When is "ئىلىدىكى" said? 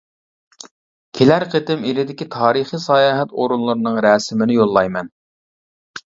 1.89-2.25